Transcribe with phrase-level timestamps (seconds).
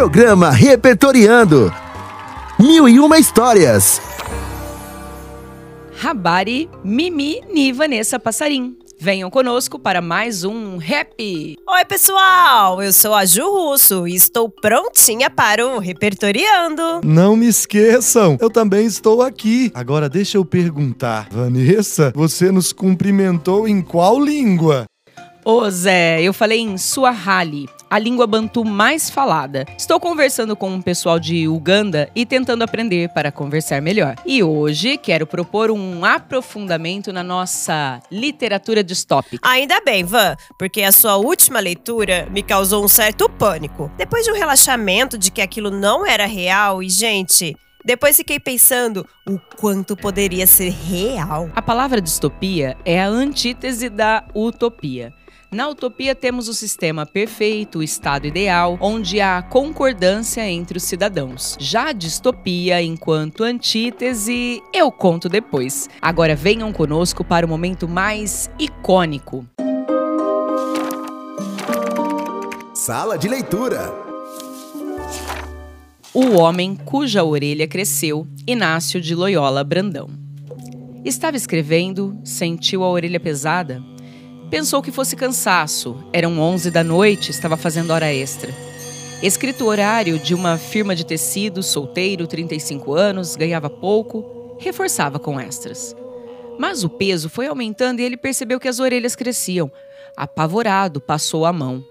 [0.00, 1.70] Programa Repertoriando.
[2.58, 4.00] Mil e uma histórias.
[5.94, 8.78] Rabari, Mimi e Vanessa Passarim.
[8.98, 11.12] Venham conosco para mais um Rap.
[11.68, 12.82] Oi, pessoal!
[12.82, 17.02] Eu sou a Ju Russo e estou prontinha para o Repertoriando.
[17.04, 19.70] Não me esqueçam, eu também estou aqui.
[19.74, 21.28] Agora deixa eu perguntar.
[21.30, 24.86] Vanessa, você nos cumprimentou em qual língua?
[25.44, 29.66] Ô Zé, eu falei em Swahili, a língua bantu mais falada.
[29.76, 34.14] Estou conversando com um pessoal de Uganda e tentando aprender para conversar melhor.
[34.24, 39.46] E hoje quero propor um aprofundamento na nossa literatura distópica.
[39.46, 43.90] Ainda bem, Van, porque a sua última leitura me causou um certo pânico.
[43.96, 49.04] Depois de um relaxamento de que aquilo não era real e, gente, depois fiquei pensando
[49.26, 51.50] o quanto poderia ser real.
[51.56, 55.12] A palavra distopia é a antítese da utopia.
[55.52, 61.56] Na utopia temos o sistema perfeito, o estado ideal, onde há concordância entre os cidadãos.
[61.58, 65.88] Já a distopia, enquanto antítese, eu conto depois.
[66.00, 69.44] Agora venham conosco para o momento mais icônico.
[72.72, 73.92] Sala de leitura.
[76.14, 80.08] O homem cuja orelha cresceu, Inácio de Loyola Brandão.
[81.04, 83.82] Estava escrevendo, sentiu a orelha pesada
[84.50, 85.96] Pensou que fosse cansaço.
[86.12, 88.52] Eram 11 da noite, estava fazendo hora extra.
[89.22, 95.94] Escrito horário de uma firma de tecido, solteiro, 35 anos, ganhava pouco, reforçava com extras.
[96.58, 99.70] Mas o peso foi aumentando e ele percebeu que as orelhas cresciam.
[100.16, 101.84] Apavorado, passou a mão.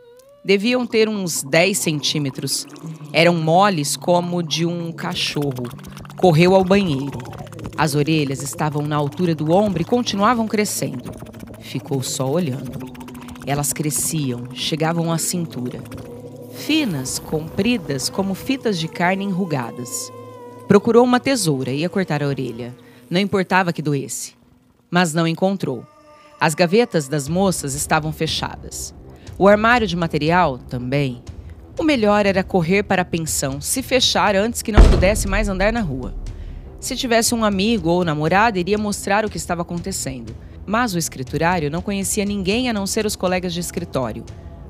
[0.43, 2.67] Deviam ter uns 10 centímetros.
[3.13, 5.63] Eram moles como de um cachorro.
[6.17, 7.19] Correu ao banheiro.
[7.77, 11.18] As orelhas estavam na altura do ombro e continuavam crescendo.
[11.69, 12.79] Ficou só olhando.
[13.45, 15.79] Elas cresciam, chegavam à cintura.
[16.51, 20.11] Finas, compridas, como fitas de carne enrugadas.
[20.67, 22.75] Procurou uma tesoura, ia cortar a orelha.
[23.07, 24.33] Não importava que doesse.
[24.89, 25.85] Mas não encontrou.
[26.41, 28.91] As gavetas das moças estavam fechadas.
[29.37, 31.21] O armário de material também.
[31.79, 35.71] O melhor era correr para a pensão, se fechar antes que não pudesse mais andar
[35.71, 36.15] na rua.
[36.79, 40.35] Se tivesse um amigo ou namorada, iria mostrar o que estava acontecendo.
[40.69, 44.23] Mas o escriturário não conhecia ninguém a não ser os colegas de escritório.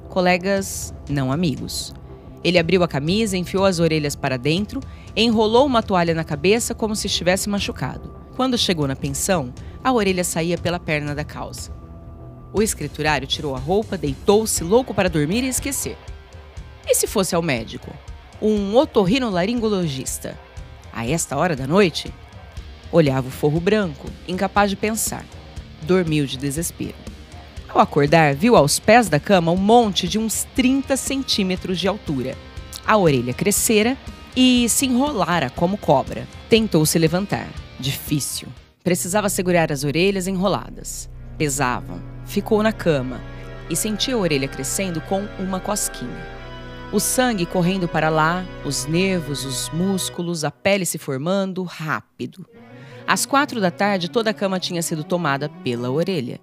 [0.08, 1.94] Colegas não amigos.
[2.42, 4.80] Ele abriu a camisa, enfiou as orelhas para dentro,
[5.14, 8.16] enrolou uma toalha na cabeça como se estivesse machucado.
[8.38, 11.70] Quando chegou na pensão, a orelha saía pela perna da calça.
[12.54, 15.98] O escriturário tirou a roupa, deitou-se, louco para dormir e esquecer.
[16.88, 17.94] E se fosse ao médico?
[18.42, 20.40] Um otorrinolaringologista?
[20.94, 22.10] A esta hora da noite?
[22.90, 25.26] Olhava o forro branco, incapaz de pensar
[25.90, 26.94] dormiu de desespero.
[27.68, 32.36] Ao acordar, viu aos pés da cama um monte de uns 30 centímetros de altura.
[32.86, 33.98] A orelha crescera
[34.36, 36.28] e se enrolara como cobra.
[36.48, 37.48] Tentou se levantar.
[37.80, 38.48] Difícil.
[38.84, 41.10] Precisava segurar as orelhas enroladas.
[41.40, 42.00] Pesavam.
[42.24, 43.20] Ficou na cama
[43.68, 46.40] e sentia a orelha crescendo com uma cosquinha.
[46.92, 52.46] O sangue correndo para lá, os nervos, os músculos, a pele se formando rápido.
[53.10, 56.40] Às quatro da tarde, toda a cama tinha sido tomada pela orelha.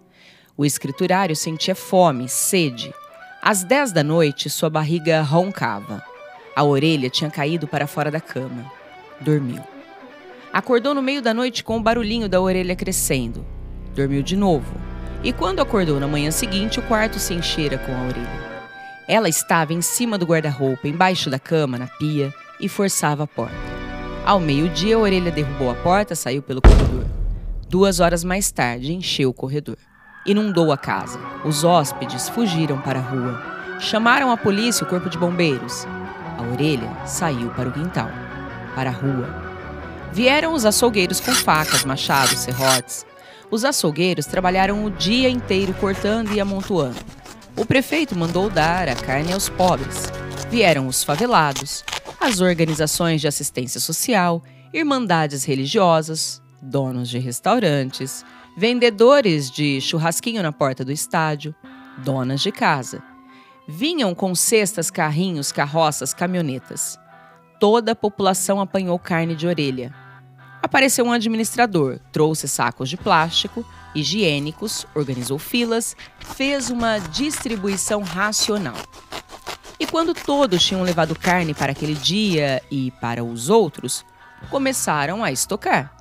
[0.56, 2.92] O escriturário sentia fome, sede.
[3.40, 6.02] Às dez da noite, sua barriga roncava.
[6.56, 8.68] A orelha tinha caído para fora da cama.
[9.20, 9.62] Dormiu.
[10.52, 13.46] Acordou no meio da noite com o barulhinho da orelha crescendo.
[13.94, 14.74] Dormiu de novo.
[15.22, 18.46] E quando acordou na manhã seguinte, o quarto se enchera com a orelha.
[19.06, 23.75] Ela estava em cima do guarda-roupa, embaixo da cama, na pia, e forçava a porta.
[24.26, 27.06] Ao meio-dia, a orelha derrubou a porta, saiu pelo corredor.
[27.68, 29.78] Duas horas mais tarde, encheu o corredor.
[30.26, 31.20] Inundou a casa.
[31.44, 33.40] Os hóspedes fugiram para a rua.
[33.78, 35.86] Chamaram a polícia e o corpo de bombeiros.
[36.36, 38.08] A orelha saiu para o quintal,
[38.74, 39.28] para a rua.
[40.12, 43.06] Vieram os açougueiros com facas, machados, serrotes.
[43.48, 46.98] Os açougueiros trabalharam o dia inteiro cortando e amontoando.
[47.56, 50.12] O prefeito mandou dar a carne aos pobres.
[50.50, 51.84] Vieram os favelados,
[52.20, 54.42] as organizações de assistência social,
[54.72, 58.24] irmandades religiosas, donos de restaurantes,
[58.56, 61.54] vendedores de churrasquinho na porta do estádio,
[61.98, 63.02] donas de casa.
[63.68, 66.98] Vinham com cestas, carrinhos, carroças, caminhonetas.
[67.58, 69.94] Toda a população apanhou carne de orelha.
[70.62, 73.64] Apareceu um administrador, trouxe sacos de plástico,
[73.94, 78.76] higiênicos, organizou filas, fez uma distribuição racional.
[79.86, 84.04] E quando todos tinham levado carne para aquele dia e para os outros,
[84.50, 85.94] começaram a estocar.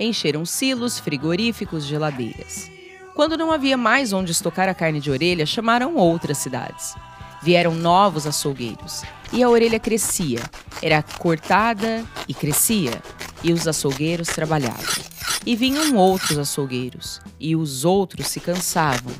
[0.00, 2.68] Encheram silos, frigoríficos, geladeiras.
[3.14, 6.96] Quando não havia mais onde estocar a carne de orelha, chamaram outras cidades.
[7.40, 9.04] Vieram novos açougueiros.
[9.32, 10.40] e a orelha crescia.
[10.82, 13.00] Era cortada e crescia,
[13.44, 15.04] e os açougueiros trabalhavam.
[15.46, 19.12] E vinham outros açougueiros, e os outros se cansavam,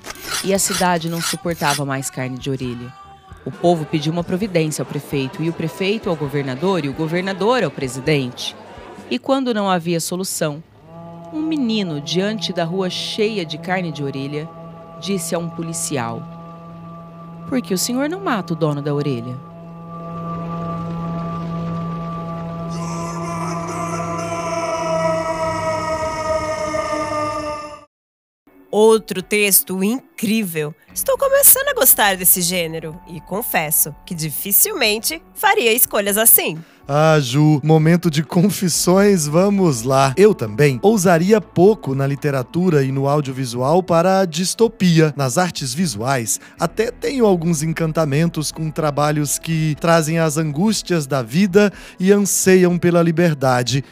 [0.42, 2.99] e a cidade não suportava mais carne de orelha.
[3.50, 7.64] O povo pediu uma providência ao prefeito, e o prefeito ao governador, e o governador
[7.64, 8.54] ao presidente.
[9.10, 10.62] E quando não havia solução,
[11.32, 14.48] um menino diante da rua cheia de carne de orelha
[15.00, 16.22] disse a um policial:
[17.48, 19.36] Por que o senhor não mata o dono da orelha?
[28.70, 30.72] Outro texto incrível.
[30.94, 36.58] Estou começando a gostar desse gênero e confesso que dificilmente faria escolhas assim.
[36.86, 40.12] Ah, Ju, momento de confissões, vamos lá.
[40.16, 45.14] Eu também ousaria pouco na literatura e no audiovisual para a distopia.
[45.16, 51.72] Nas artes visuais, até tenho alguns encantamentos com trabalhos que trazem as angústias da vida
[51.98, 53.84] e anseiam pela liberdade.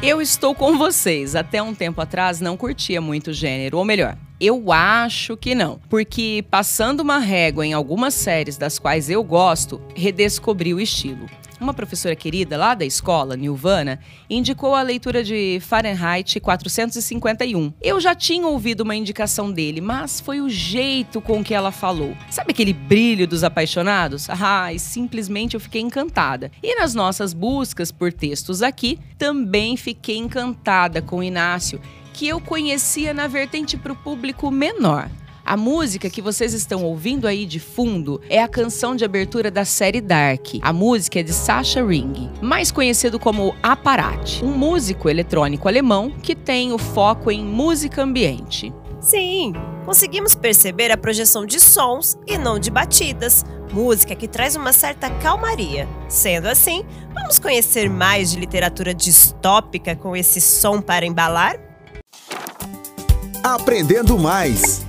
[0.00, 1.34] Eu estou com vocês.
[1.34, 6.44] Até um tempo atrás não curtia muito gênero, ou melhor, eu acho que não, porque
[6.48, 11.26] passando uma régua em algumas séries das quais eu gosto, redescobri o estilo.
[11.60, 13.98] Uma professora querida lá da escola, Nilvana,
[14.30, 17.72] indicou a leitura de Fahrenheit 451.
[17.82, 22.16] Eu já tinha ouvido uma indicação dele, mas foi o jeito com que ela falou.
[22.30, 24.28] Sabe aquele brilho dos apaixonados?
[24.30, 26.52] Ah, e simplesmente eu fiquei encantada.
[26.62, 31.80] E nas nossas buscas por textos aqui, também fiquei encantada com Inácio,
[32.14, 35.10] que eu conhecia na vertente para o público menor.
[35.48, 39.64] A música que vocês estão ouvindo aí de fundo é a canção de abertura da
[39.64, 40.46] série Dark.
[40.60, 46.36] A música é de Sasha Ring, mais conhecido como Aparat, um músico eletrônico alemão que
[46.36, 48.74] tem o foco em música ambiente.
[49.00, 49.54] Sim,
[49.86, 53.42] conseguimos perceber a projeção de sons e não de batidas,
[53.72, 55.88] música que traz uma certa calmaria.
[56.10, 56.84] Sendo assim,
[57.14, 61.58] vamos conhecer mais de literatura distópica com esse som para embalar?
[63.42, 64.86] Aprendendo mais.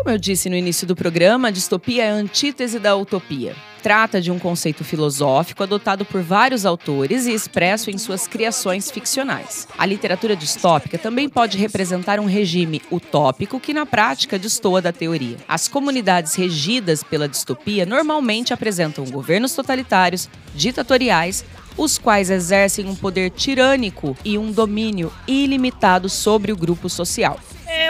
[0.00, 3.54] Como eu disse no início do programa, a distopia é a antítese da utopia.
[3.82, 9.68] Trata de um conceito filosófico adotado por vários autores e expresso em suas criações ficcionais.
[9.76, 15.36] A literatura distópica também pode representar um regime utópico que, na prática, destoa da teoria.
[15.46, 21.44] As comunidades regidas pela distopia normalmente apresentam governos totalitários, ditatoriais,
[21.76, 27.38] os quais exercem um poder tirânico e um domínio ilimitado sobre o grupo social.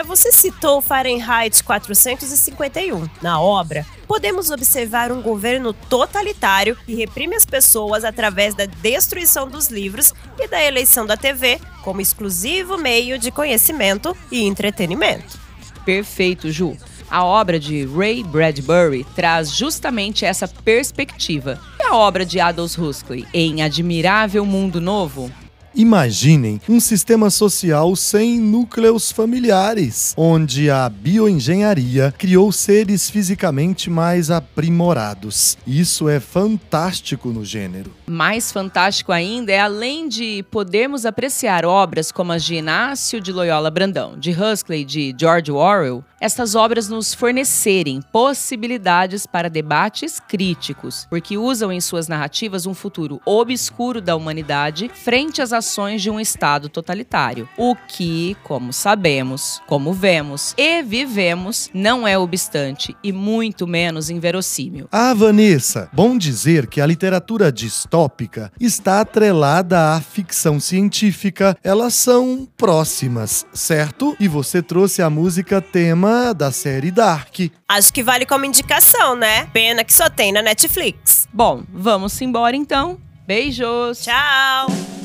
[0.03, 3.07] Você citou Fahrenheit 451.
[3.21, 9.69] Na obra, podemos observar um governo totalitário que reprime as pessoas através da destruição dos
[9.69, 15.39] livros e da eleição da TV como exclusivo meio de conhecimento e entretenimento.
[15.85, 16.77] Perfeito, Ju.
[17.09, 21.59] A obra de Ray Bradbury traz justamente essa perspectiva.
[21.79, 25.29] E a obra de Aldous Huxley, em Admirável Mundo Novo?
[25.73, 35.57] Imaginem um sistema social sem núcleos familiares, onde a bioengenharia criou seres fisicamente mais aprimorados.
[35.65, 37.93] Isso é fantástico no gênero.
[38.05, 43.71] Mais fantástico ainda é além de podermos apreciar obras como as de Inácio de Loyola
[43.71, 51.35] Brandão, de Huxley, de George Orwell, estas obras nos fornecerem possibilidades para debates críticos, porque
[51.35, 56.67] usam em suas narrativas um futuro obscuro da humanidade frente às ações de um Estado
[56.67, 57.47] totalitário.
[57.55, 64.87] O que, como sabemos, como vemos e vivemos, não é obstante e muito menos inverossímil.
[64.91, 71.55] Ah, Vanessa, bom dizer que a literatura distópica está atrelada à ficção científica.
[71.63, 74.15] Elas são próximas, certo?
[74.19, 77.35] E você trouxe a música tema da série Dark.
[77.69, 79.45] Acho que vale como indicação, né?
[79.53, 81.27] Pena que só tem na Netflix.
[81.31, 82.97] Bom, vamos embora então.
[83.27, 84.01] Beijos.
[84.03, 85.00] Tchau.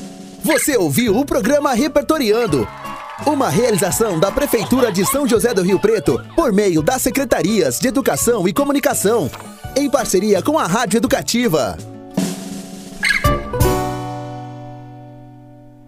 [0.47, 2.65] Você ouviu o programa Repertoriando.
[3.25, 7.89] Uma realização da Prefeitura de São José do Rio Preto por meio das Secretarias de
[7.89, 9.29] Educação e Comunicação,
[9.75, 11.77] em parceria com a Rádio Educativa.